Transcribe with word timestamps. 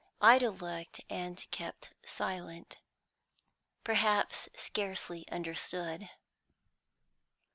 Ida 0.19 0.49
looked, 0.49 1.01
and 1.11 1.45
kept 1.51 1.93
silent; 2.03 2.79
perhaps 3.83 4.49
scarcely 4.55 5.29
understood. 5.31 6.09